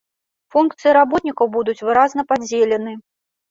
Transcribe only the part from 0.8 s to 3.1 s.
работнікаў будуць выразна падзелены.